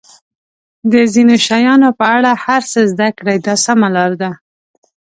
د 0.91 0.93
ځینو 1.13 1.35
شیانو 1.45 1.89
په 1.99 2.05
اړه 2.17 2.31
هر 2.45 2.61
څه 2.71 2.79
زده 2.91 3.09
کړئ 3.17 3.37
دا 3.47 3.55
سمه 3.65 3.87
لار 3.95 4.11
ده. 4.21 4.31